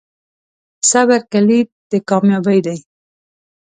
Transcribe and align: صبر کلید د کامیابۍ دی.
صبر 0.91 1.19
کلید 1.31 1.67
د 1.91 1.93
کامیابۍ 2.09 2.59
دی. 2.65 2.77